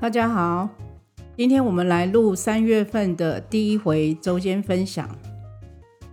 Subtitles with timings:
[0.00, 0.66] 大家好，
[1.36, 5.06] 今天我们来录三月份的第一回周间分享。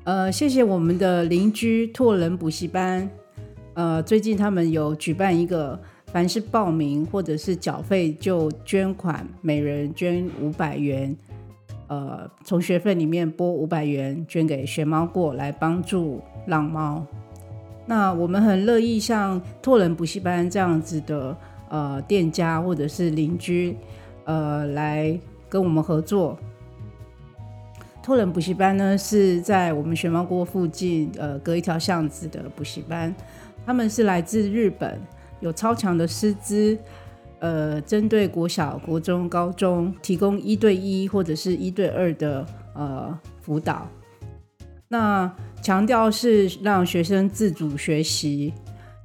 [0.03, 3.09] 呃，谢谢我们的邻居拓人补习班。
[3.75, 11.15] 呃，最近他们有举办一个，凡是报名或者是缴费就捐款，每人捐五百元。
[11.87, 17.05] 呃，从学费里面拨五百元捐给学猫过来帮助浪猫。
[17.85, 21.33] 那我们很乐意像拓人补习班这样子的
[21.69, 23.77] 呃店家或者是邻居，
[24.25, 26.37] 呃来跟我们合作。
[28.01, 33.13] 拓人补习班呢是在我们玄猫锅附近，呃隔一条巷子的补习班。
[33.65, 34.97] 他们是来自日本，
[35.41, 36.77] 有超强的师资，
[37.39, 43.85] 呃针对国小、国中、高中提供一对一或者是一对二的呃辅导。
[44.87, 45.29] 那
[45.61, 48.53] 强调是让学生自主学习，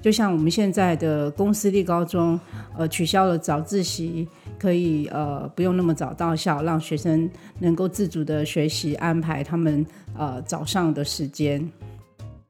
[0.03, 2.39] 就像我们现在的公私立高中，
[2.77, 9.87] 呃，取消了早自习，可以呃不用那么早到校，让学生能够自主的学习，安排他们
[10.19, 11.71] 呃早上的时间。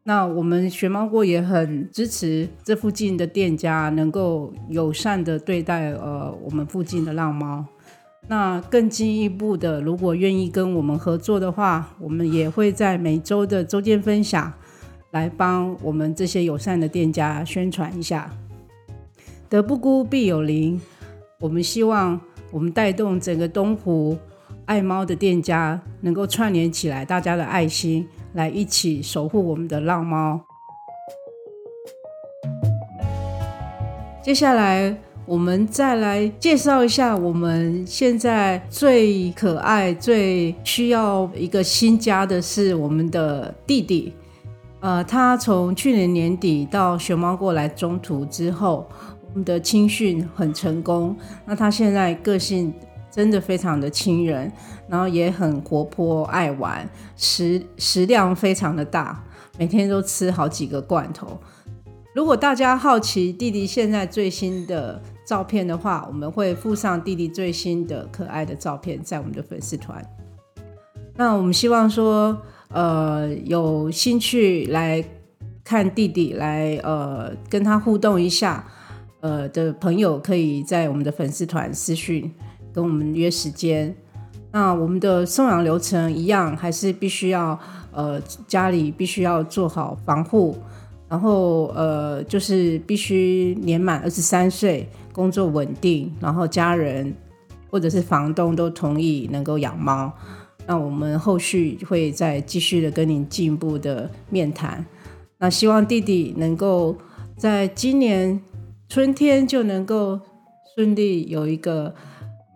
[0.05, 7.65] 那我们学猫过也很支持这附近的店家能够友善的对待呃我们附近的浪猫。
[8.29, 14.53] 那更进一步的，如果愿意跟我们合作的话，我们也会在每周的周间分享，
[15.13, 18.31] 来帮我们这些友善的店家宣传一下。
[19.49, 20.79] 德不孤必有邻，
[21.39, 24.19] 我们希望我们带动整个东湖
[24.67, 30.41] 爱猫的店家能够串联起来，大家的爱心来一起守护我们的浪猫。
[34.23, 34.99] 接下来。
[35.25, 44.13] 我们再来介绍一下我们现在最可爱、最需要一个新家的是我们的弟弟。
[44.83, 48.85] 呃，他从去年年底到熊猫过来中途之后，
[49.29, 51.17] 我们的青训很成功。
[51.47, 52.75] 那他现在个性
[53.09, 54.51] 真的非常的亲人，
[54.89, 56.85] 然后也很活泼、爱玩，
[57.15, 59.25] 食食量非常的大，
[59.57, 61.39] 每天都吃好几个罐头。
[62.13, 70.05] 如果大家好奇弟弟现在最新的，照片的话，我们会附上弟弟最新的可爱的照片在我们的粉丝团。
[71.15, 72.37] 那我们希望说，
[72.73, 75.05] 呃，有兴趣来
[75.63, 78.65] 看弟弟，来呃跟他互动一下，
[79.21, 82.33] 呃的朋友可以在我们的粉丝团私讯
[82.73, 83.95] 跟我们约时间。
[84.51, 87.59] 那我们的送养流程一样，还是必须要
[87.93, 90.57] 呃家里必须要做好防护，
[91.09, 94.89] 然后呃就是必须年满二十三岁。
[95.13, 97.15] 工作稳定，然后家人
[97.71, 100.11] 或者是房东都同意能够养猫，
[100.67, 104.85] 那我们后续会再继续的跟您进一步的面谈。
[105.39, 106.97] 那希望弟弟能够
[107.37, 108.41] 在今年
[108.89, 110.21] 春天就能够
[110.75, 111.93] 顺利有一个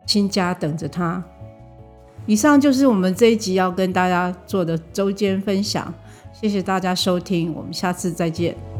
[0.06, 1.24] 新家等着他。
[2.26, 5.92] 以上就是我们这一集要跟大家做的周间分享，
[6.32, 8.75] 谢谢大家收听，我们下次再见。